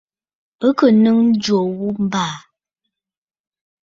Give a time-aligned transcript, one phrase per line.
[0.59, 2.35] Bɨ kɨ̀ nɨ̌ŋ ǹjò ghu abàà.